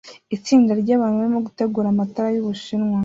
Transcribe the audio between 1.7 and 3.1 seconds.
amatara yubushinwa